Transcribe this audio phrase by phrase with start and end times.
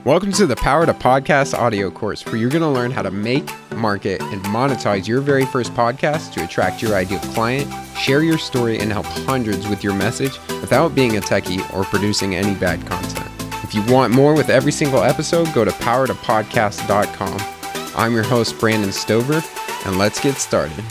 [0.00, 3.12] Welcome to the Power to Podcast audio course, where you're going to learn how to
[3.12, 8.36] make, market, and monetize your very first podcast to attract your ideal client, share your
[8.36, 12.84] story, and help hundreds with your message without being a techie or producing any bad
[12.84, 13.30] content.
[13.62, 17.96] If you want more with every single episode, go to powertopodcast.com.
[17.96, 19.40] I'm your host, Brandon Stover,
[19.86, 20.82] and let's get started.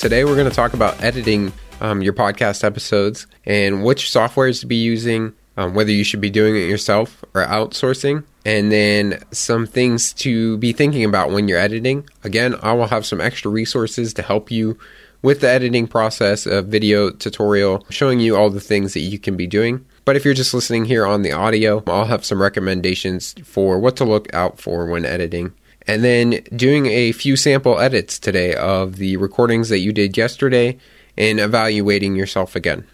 [0.00, 4.66] Today, we're going to talk about editing um, your podcast episodes and which softwares to
[4.66, 9.66] be using um, whether you should be doing it yourself or outsourcing, and then some
[9.66, 12.08] things to be thinking about when you're editing.
[12.24, 14.78] Again, I will have some extra resources to help you
[15.20, 19.36] with the editing process, a video tutorial showing you all the things that you can
[19.36, 19.84] be doing.
[20.06, 23.96] But if you're just listening here on the audio, I'll have some recommendations for what
[23.96, 25.52] to look out for when editing.
[25.86, 30.78] And then doing a few sample edits today of the recordings that you did yesterday
[31.18, 32.86] and evaluating yourself again.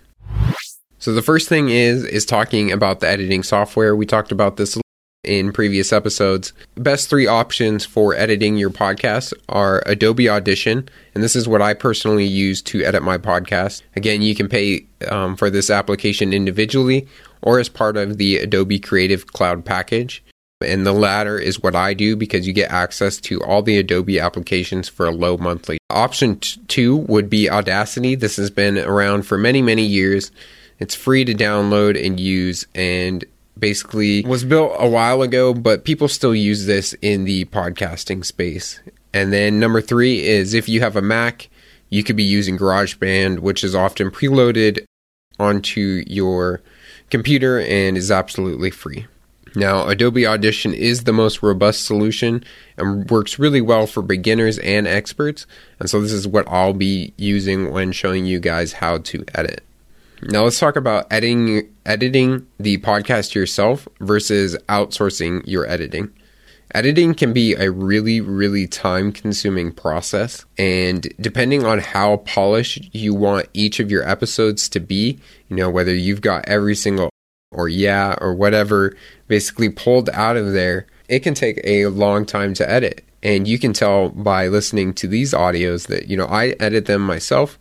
[0.98, 3.94] So the first thing is is talking about the editing software.
[3.94, 4.78] We talked about this
[5.24, 6.52] in previous episodes.
[6.76, 11.74] Best three options for editing your podcast are Adobe Audition, and this is what I
[11.74, 13.82] personally use to edit my podcast.
[13.96, 17.06] Again, you can pay um, for this application individually
[17.42, 20.24] or as part of the Adobe Creative Cloud package.
[20.64, 24.18] And the latter is what I do because you get access to all the Adobe
[24.18, 25.76] applications for a low monthly.
[25.90, 28.14] Option t- two would be Audacity.
[28.14, 30.30] This has been around for many, many years.
[30.78, 33.24] It's free to download and use and
[33.58, 38.80] basically was built a while ago, but people still use this in the podcasting space.
[39.14, 41.48] And then number three is if you have a Mac,
[41.88, 44.84] you could be using GarageBand, which is often preloaded
[45.38, 46.60] onto your
[47.10, 49.06] computer and is absolutely free.
[49.54, 52.44] Now, Adobe Audition is the most robust solution
[52.76, 55.46] and works really well for beginners and experts.
[55.80, 59.64] And so, this is what I'll be using when showing you guys how to edit.
[60.22, 66.12] Now let's talk about editing editing the podcast yourself versus outsourcing your editing.
[66.74, 70.44] Editing can be a really, really time consuming process.
[70.58, 75.18] And depending on how polished you want each of your episodes to be,
[75.48, 77.10] you know, whether you've got every single
[77.52, 78.96] or yeah or whatever
[79.28, 83.04] basically pulled out of there, it can take a long time to edit.
[83.22, 87.02] And you can tell by listening to these audios that, you know, I edit them
[87.02, 87.58] myself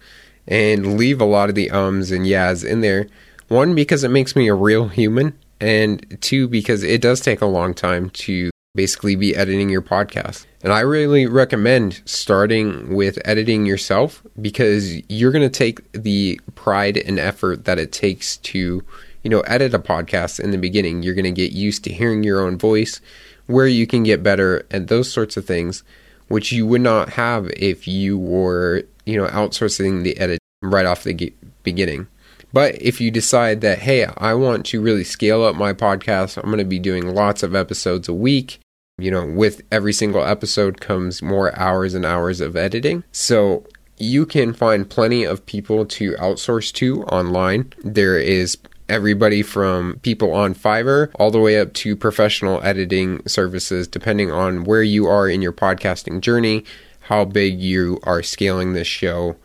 [0.48, 3.08] and leave a lot of the ums and yas in there.
[3.48, 7.46] One, because it makes me a real human, and two, because it does take a
[7.46, 10.46] long time to basically be editing your podcast.
[10.62, 16.98] And I really recommend starting with editing yourself because you're going to take the pride
[16.98, 18.84] and effort that it takes to,
[19.24, 21.04] you know, edit a podcast in the beginning.
[21.04, 23.00] You're going to get used to hearing your own voice,
[23.46, 25.84] where you can get better, and those sorts of things,
[26.28, 31.04] which you would not have if you were you know, outsourcing the edit right off
[31.04, 32.08] the beginning.
[32.54, 36.46] But if you decide that, hey, I want to really scale up my podcast, I'm
[36.46, 38.60] going to be doing lots of episodes a week.
[38.98, 43.04] You know, with every single episode comes more hours and hours of editing.
[43.12, 43.66] So
[43.98, 47.74] you can find plenty of people to outsource to online.
[47.84, 53.88] There is everybody from people on Fiverr all the way up to professional editing services,
[53.88, 56.64] depending on where you are in your podcasting journey
[57.06, 59.36] how big you are scaling this show.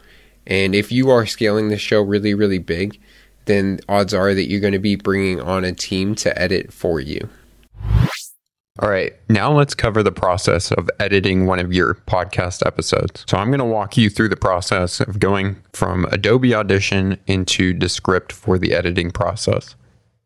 [0.47, 2.99] And if you are scaling this show really, really big,
[3.45, 7.01] then odds are that you're going to be bringing on a team to edit for
[7.01, 7.29] you.
[8.81, 13.27] All right, now let's cover the process of editing one of your podcast episodes.
[13.29, 17.75] So, I'm going to walk you through the process of going from Adobe Audition into
[17.75, 19.75] Descript for the editing process.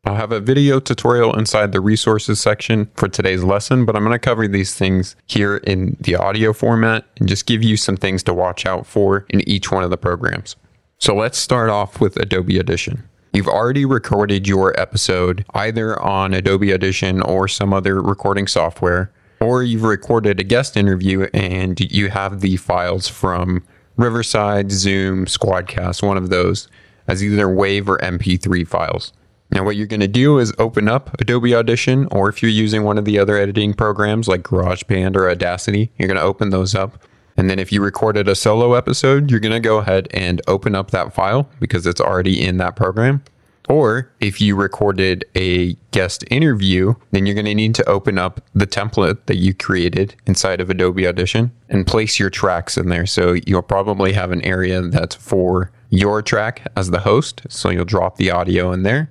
[0.05, 4.13] I'll have a video tutorial inside the resources section for today's lesson, but I'm going
[4.13, 8.23] to cover these things here in the audio format and just give you some things
[8.25, 10.55] to watch out for in each one of the programs.
[10.99, 13.03] So let's start off with Adobe Audition.
[13.35, 19.65] You've already recorded your episode either on Adobe Audition or some other recording software, or
[19.65, 23.65] you've recorded a guest interview and you have the files from
[23.97, 26.69] Riverside, Zoom, Squadcast, one of those,
[27.09, 29.13] as either WAV or MP3 files.
[29.51, 32.85] Now, what you're going to do is open up Adobe Audition, or if you're using
[32.85, 36.77] one of the other editing programs like GarageBand or Audacity, you're going to open those
[36.77, 37.03] up.
[37.37, 40.75] And then if you recorded a solo episode, you're going to go ahead and open
[40.75, 43.25] up that file because it's already in that program.
[43.69, 48.43] Or if you recorded a guest interview, then you're going to need to open up
[48.55, 53.07] the template that you created inside of Adobe Audition and place your tracks in there.
[53.07, 57.43] So you'll probably have an area that's for your track as the host.
[57.49, 59.11] So you'll drop the audio in there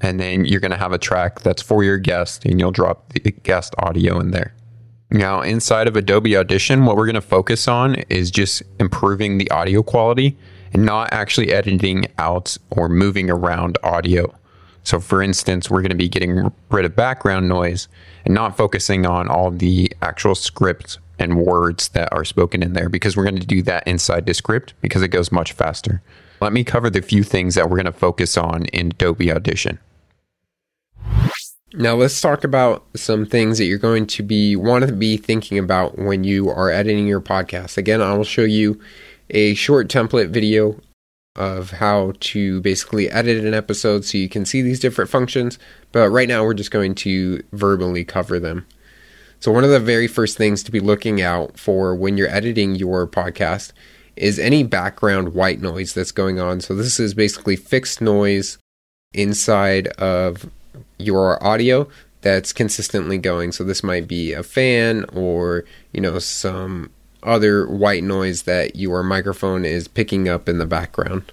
[0.00, 3.12] and then you're going to have a track that's for your guest and you'll drop
[3.12, 4.52] the guest audio in there.
[5.10, 9.50] Now, inside of Adobe Audition, what we're going to focus on is just improving the
[9.50, 10.36] audio quality
[10.72, 14.34] and not actually editing out or moving around audio.
[14.82, 17.88] So, for instance, we're going to be getting rid of background noise
[18.24, 22.88] and not focusing on all the actual script and words that are spoken in there
[22.88, 26.02] because we're going to do that inside Descript because it goes much faster.
[26.40, 29.78] Let me cover the few things that we're going to focus on in Adobe Audition.
[31.72, 35.58] Now let's talk about some things that you're going to be want to be thinking
[35.58, 37.76] about when you are editing your podcast.
[37.76, 38.80] Again, I will show you
[39.30, 40.80] a short template video
[41.34, 45.58] of how to basically edit an episode so you can see these different functions,
[45.92, 48.66] but right now we're just going to verbally cover them.
[49.38, 52.74] So one of the very first things to be looking out for when you're editing
[52.74, 53.72] your podcast
[54.16, 56.60] is any background white noise that's going on.
[56.60, 58.56] So this is basically fixed noise
[59.12, 60.50] inside of
[60.98, 61.86] your audio
[62.22, 63.52] that's consistently going.
[63.52, 66.90] So this might be a fan or, you know, some
[67.26, 71.32] other white noise that your microphone is picking up in the background.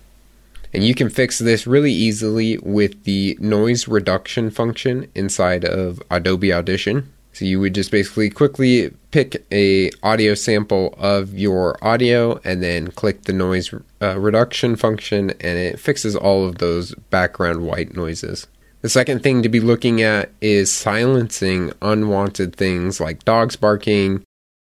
[0.74, 6.52] And you can fix this really easily with the noise reduction function inside of Adobe
[6.52, 7.14] Audition.
[7.34, 12.90] So you would just basically quickly pick a audio sample of your audio and then
[12.90, 18.48] click the noise uh, reduction function and it fixes all of those background white noises.
[18.82, 24.24] The second thing to be looking at is silencing unwanted things like dogs barking,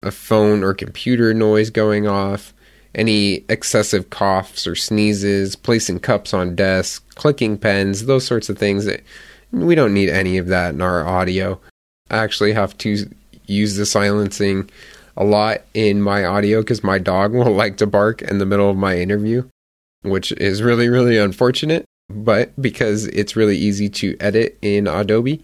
[0.05, 2.53] a phone or computer noise going off,
[2.93, 8.85] any excessive coughs or sneezes, placing cups on desks, clicking pens, those sorts of things
[8.85, 9.03] that
[9.51, 11.59] we don't need any of that in our audio.
[12.09, 13.09] I actually have to
[13.47, 14.69] use the silencing
[15.17, 18.69] a lot in my audio because my dog will like to bark in the middle
[18.69, 19.47] of my interview,
[20.03, 21.85] which is really, really unfortunate.
[22.07, 25.41] But because it's really easy to edit in Adobe,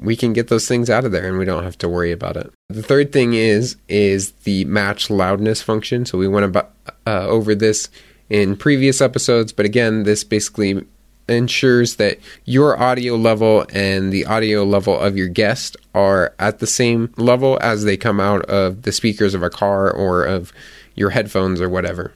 [0.00, 2.36] we can get those things out of there and we don't have to worry about
[2.36, 2.52] it.
[2.68, 6.04] The third thing is is the match loudness function.
[6.04, 6.72] So we went about,
[7.06, 7.88] uh, over this
[8.28, 10.84] in previous episodes, but again, this basically
[11.28, 16.66] ensures that your audio level and the audio level of your guest are at the
[16.66, 20.52] same level as they come out of the speakers of a car or of
[20.94, 22.12] your headphones or whatever.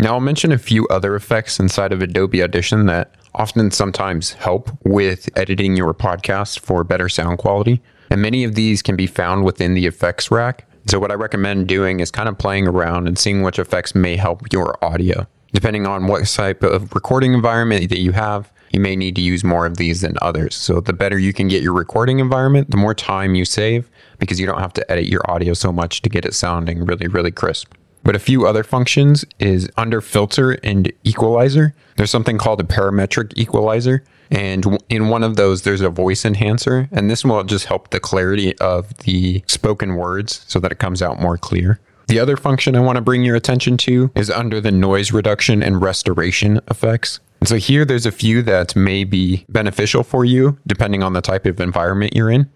[0.00, 4.70] Now, I'll mention a few other effects inside of Adobe Audition that often sometimes help
[4.84, 7.82] with editing your podcast for better sound quality.
[8.10, 10.68] And many of these can be found within the effects rack.
[10.86, 14.16] So, what I recommend doing is kind of playing around and seeing which effects may
[14.16, 15.26] help your audio.
[15.52, 19.44] Depending on what type of recording environment that you have, you may need to use
[19.44, 20.54] more of these than others.
[20.54, 24.38] So, the better you can get your recording environment, the more time you save because
[24.38, 27.30] you don't have to edit your audio so much to get it sounding really, really
[27.30, 27.72] crisp.
[28.04, 31.74] But a few other functions is under filter and equalizer.
[31.96, 34.04] There's something called a parametric equalizer.
[34.30, 36.88] And in one of those, there's a voice enhancer.
[36.92, 41.02] And this will just help the clarity of the spoken words so that it comes
[41.02, 41.80] out more clear.
[42.08, 45.62] The other function I want to bring your attention to is under the noise reduction
[45.62, 47.20] and restoration effects.
[47.40, 51.22] And so here there's a few that may be beneficial for you depending on the
[51.22, 52.50] type of environment you're in.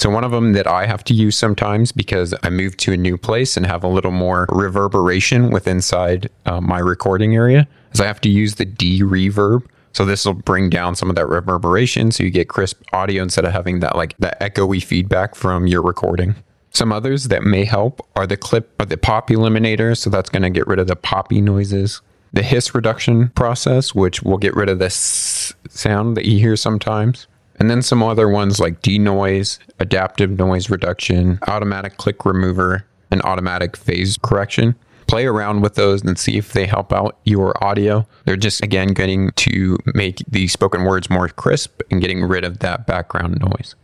[0.00, 2.96] So one of them that I have to use sometimes because I moved to a
[2.96, 8.00] new place and have a little more reverberation with inside uh, my recording area is
[8.00, 9.66] I have to use the DeReverb.
[9.92, 13.44] So this will bring down some of that reverberation so you get crisp audio instead
[13.44, 16.36] of having that like that echoey feedback from your recording.
[16.70, 19.96] Some others that may help are the clip or the pop eliminator.
[19.96, 22.02] So that's going to get rid of the poppy noises.
[22.32, 27.26] The hiss reduction process, which will get rid of this sound that you hear sometimes.
[27.58, 33.76] And then some other ones like denoise, adaptive noise reduction, automatic click remover, and automatic
[33.76, 34.76] phase correction.
[35.06, 38.06] Play around with those and see if they help out your audio.
[38.26, 42.58] They're just, again, getting to make the spoken words more crisp and getting rid of
[42.58, 43.74] that background noise.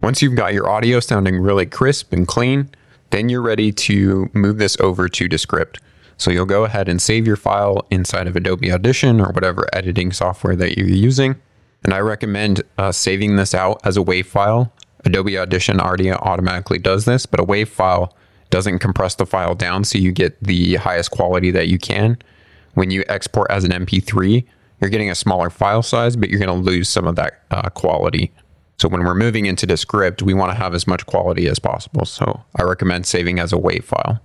[0.00, 2.70] Once you've got your audio sounding really crisp and clean,
[3.10, 5.80] then you're ready to move this over to Descript.
[6.16, 10.12] So you'll go ahead and save your file inside of Adobe Audition or whatever editing
[10.12, 11.36] software that you're using.
[11.84, 14.72] And I recommend uh, saving this out as a WAV file.
[15.04, 18.14] Adobe Audition already automatically does this, but a WAV file
[18.50, 22.18] doesn't compress the file down so you get the highest quality that you can.
[22.74, 24.44] When you export as an MP3,
[24.80, 27.68] you're getting a smaller file size, but you're going to lose some of that uh,
[27.70, 28.32] quality
[28.78, 32.04] so when we're moving into Descript, we want to have as much quality as possible.
[32.04, 34.20] So I recommend saving as a WAV file.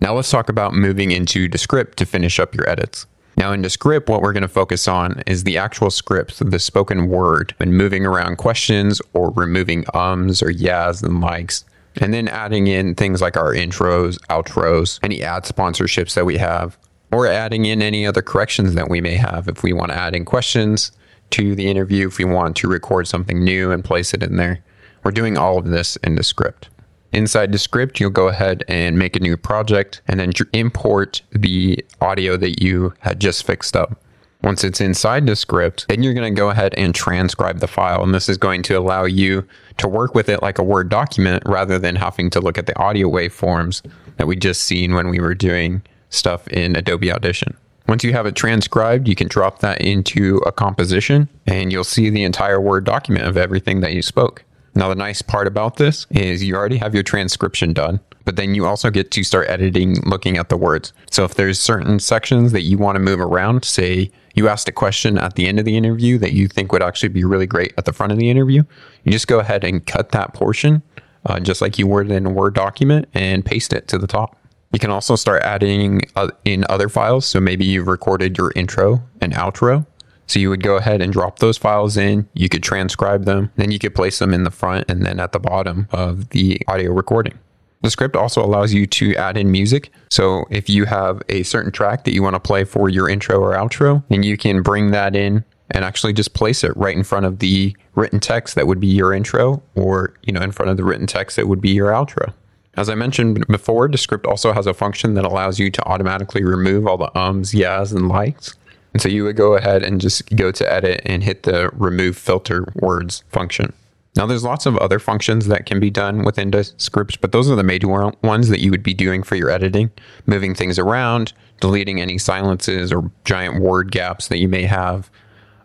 [0.00, 3.06] Now let's talk about moving into Descript to finish up your edits.
[3.38, 7.08] Now in Descript, what we're going to focus on is the actual script, the spoken
[7.08, 11.64] word, and moving around questions or removing ums or yas and likes.
[12.00, 16.76] And then adding in things like our intros, outros, any ad sponsorships that we have,
[17.12, 20.16] or adding in any other corrections that we may have if we want to add
[20.16, 20.90] in questions,
[21.30, 24.58] to the interview if we want to record something new and place it in there.
[25.04, 26.70] We're doing all of this in Descript.
[27.12, 32.36] Inside Descript, you'll go ahead and make a new project and then import the audio
[32.36, 34.00] that you had just fixed up.
[34.42, 38.02] Once it's inside Descript, then you're going to go ahead and transcribe the file.
[38.02, 39.46] And this is going to allow you
[39.78, 42.78] to work with it like a Word document rather than having to look at the
[42.78, 43.82] audio waveforms
[44.16, 47.56] that we just seen when we were doing stuff in Adobe Audition.
[47.88, 52.10] Once you have it transcribed, you can drop that into a composition and you'll see
[52.10, 54.44] the entire Word document of everything that you spoke.
[54.78, 58.54] Now, the nice part about this is you already have your transcription done, but then
[58.54, 60.92] you also get to start editing looking at the words.
[61.10, 64.72] So if there's certain sections that you want to move around, say you asked a
[64.72, 67.74] question at the end of the interview that you think would actually be really great
[67.76, 68.62] at the front of the interview,
[69.02, 70.80] you just go ahead and cut that portion,
[71.26, 74.36] uh, just like you would in a Word document, and paste it to the top.
[74.72, 77.26] You can also start adding uh, in other files.
[77.26, 79.86] So maybe you've recorded your intro and outro
[80.28, 82.28] so you would go ahead and drop those files in.
[82.34, 83.50] You could transcribe them.
[83.56, 86.60] Then you could place them in the front and then at the bottom of the
[86.68, 87.38] audio recording.
[87.82, 89.90] Descript also allows you to add in music.
[90.10, 93.38] So if you have a certain track that you want to play for your intro
[93.38, 97.04] or outro, then you can bring that in and actually just place it right in
[97.04, 100.70] front of the written text that would be your intro or, you know, in front
[100.70, 102.32] of the written text that would be your outro.
[102.76, 106.86] As I mentioned before, Descript also has a function that allows you to automatically remove
[106.86, 108.54] all the ums, yeahs, and likes.
[108.92, 112.16] And so you would go ahead and just go to edit and hit the remove
[112.16, 113.72] filter words function.
[114.16, 117.54] Now, there's lots of other functions that can be done within Descript, but those are
[117.54, 119.92] the major ones that you would be doing for your editing,
[120.26, 125.08] moving things around, deleting any silences or giant word gaps that you may have,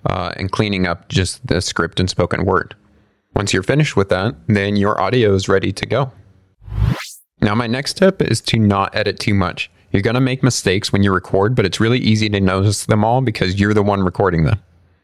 [0.06, 2.75] uh, and cleaning up just the script and spoken word.
[3.36, 6.12] Once you're finished with that, then your audio is ready to go.
[7.42, 9.72] Now, my next tip is to not edit too much.
[9.94, 13.06] You're going to make mistakes when you record, but it's really easy to notice them
[13.06, 14.60] all because you're the one recording them.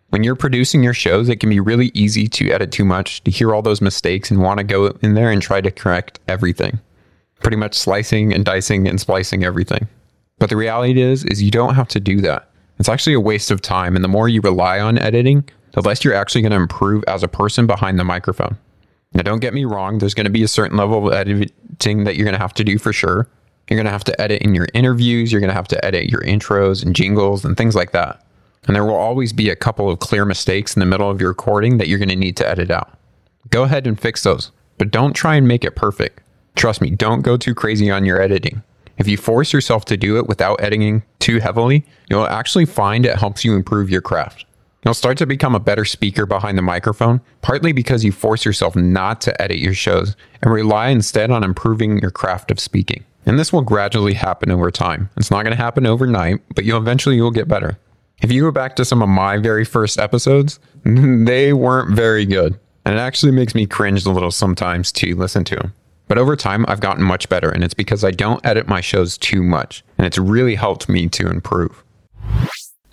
[0.09, 3.29] When you're producing your shows, it can be really easy to edit too much, to
[3.29, 6.79] hear all those mistakes and want to go in there and try to correct everything.
[7.41, 9.87] Pretty much slicing and dicing and splicing everything.
[10.39, 12.49] But the reality is is you don't have to do that.
[12.79, 16.03] It's actually a waste of time and the more you rely on editing, the less
[16.03, 18.57] you're actually going to improve as a person behind the microphone.
[19.13, 22.15] Now don't get me wrong, there's going to be a certain level of editing that
[22.15, 23.27] you're going to have to do for sure.
[23.69, 25.31] You're going to have to edit in your interviews.
[25.31, 28.25] You're going to have to edit your intros and jingles and things like that.
[28.65, 31.29] And there will always be a couple of clear mistakes in the middle of your
[31.29, 32.97] recording that you're going to need to edit out.
[33.49, 36.21] Go ahead and fix those, but don't try and make it perfect.
[36.55, 38.63] Trust me, don't go too crazy on your editing.
[38.97, 43.17] If you force yourself to do it without editing too heavily, you'll actually find it
[43.17, 44.45] helps you improve your craft.
[44.83, 48.75] You'll start to become a better speaker behind the microphone, partly because you force yourself
[48.75, 53.03] not to edit your shows and rely instead on improving your craft of speaking.
[53.25, 55.09] And this will gradually happen over time.
[55.17, 57.77] It's not going to happen overnight, but you'll eventually you'll get better.
[58.21, 62.59] If you go back to some of my very first episodes, they weren't very good.
[62.85, 65.73] And it actually makes me cringe a little sometimes to listen to them.
[66.07, 69.15] But over time, I've gotten much better, and it's because I don't edit my shows
[69.15, 69.83] too much.
[69.97, 71.83] And it's really helped me to improve.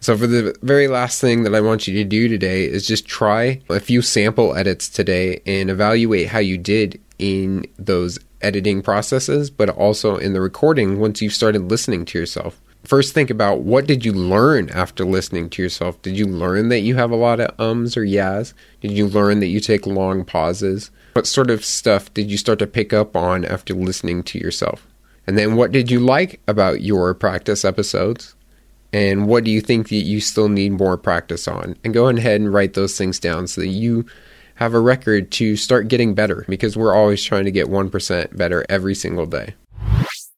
[0.00, 3.06] So, for the very last thing that I want you to do today is just
[3.06, 9.50] try a few sample edits today and evaluate how you did in those editing processes,
[9.50, 12.60] but also in the recording once you've started listening to yourself.
[12.84, 16.00] First, think about what did you learn after listening to yourself?
[16.02, 18.54] Did you learn that you have a lot of ums or yas?
[18.80, 20.92] Did you learn that you take long pauses?
[21.14, 24.86] What sort of stuff did you start to pick up on after listening to yourself?
[25.26, 28.36] And then, what did you like about your practice episodes?
[28.92, 31.76] And what do you think that you still need more practice on?
[31.82, 34.06] And go ahead and write those things down so that you
[34.56, 38.66] have a record to start getting better because we're always trying to get 1% better
[38.68, 39.54] every single day.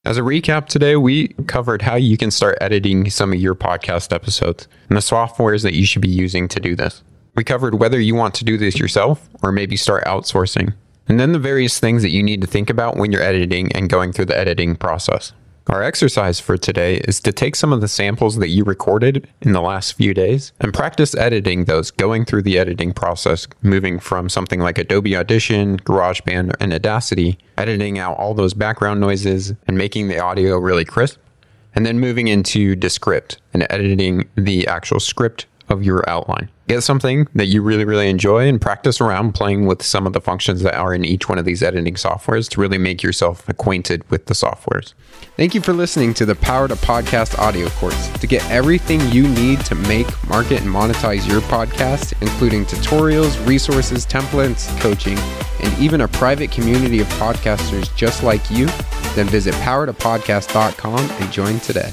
[0.05, 4.13] As a recap today, we covered how you can start editing some of your podcast
[4.13, 7.03] episodes and the softwares that you should be using to do this.
[7.35, 10.75] We covered whether you want to do this yourself or maybe start outsourcing,
[11.09, 13.89] and then the various things that you need to think about when you're editing and
[13.89, 15.33] going through the editing process.
[15.69, 19.53] Our exercise for today is to take some of the samples that you recorded in
[19.53, 24.31] the last few days and practice editing those, going through the editing process, moving from
[24.31, 30.09] something like Adobe Audition, GarageBand, and Audacity, editing out all those background noises and making
[30.09, 31.19] the audio really crisp,
[31.75, 36.51] and then moving into Descript and editing the actual script of your outline.
[36.69, 40.21] Get something that you really, really enjoy and practice around playing with some of the
[40.21, 44.09] functions that are in each one of these editing softwares to really make yourself acquainted
[44.11, 44.93] with the softwares.
[45.37, 48.09] Thank you for listening to the Power to Podcast audio course.
[48.19, 54.05] To get everything you need to make, market, and monetize your podcast, including tutorials, resources,
[54.05, 55.19] templates, coaching,
[55.63, 58.67] and even a private community of podcasters just like you,
[59.15, 61.93] then visit powertopodcast.com and join today.